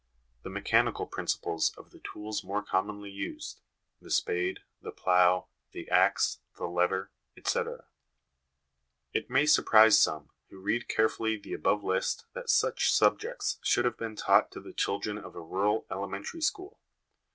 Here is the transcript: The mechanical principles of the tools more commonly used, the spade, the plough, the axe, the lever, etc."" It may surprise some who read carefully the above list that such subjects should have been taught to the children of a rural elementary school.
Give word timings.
The 0.41 0.49
mechanical 0.49 1.05
principles 1.05 1.73
of 1.77 1.91
the 1.91 1.99
tools 1.99 2.43
more 2.43 2.63
commonly 2.63 3.11
used, 3.11 3.61
the 4.01 4.09
spade, 4.09 4.61
the 4.81 4.89
plough, 4.91 5.45
the 5.73 5.87
axe, 5.91 6.39
the 6.57 6.65
lever, 6.65 7.11
etc."" 7.37 7.85
It 9.13 9.29
may 9.29 9.45
surprise 9.45 9.99
some 9.99 10.31
who 10.49 10.57
read 10.57 10.87
carefully 10.87 11.37
the 11.37 11.53
above 11.53 11.83
list 11.83 12.25
that 12.33 12.49
such 12.49 12.91
subjects 12.91 13.59
should 13.61 13.85
have 13.85 13.97
been 13.97 14.15
taught 14.15 14.49
to 14.53 14.59
the 14.59 14.73
children 14.73 15.19
of 15.19 15.35
a 15.35 15.39
rural 15.39 15.85
elementary 15.91 16.41
school. 16.41 16.79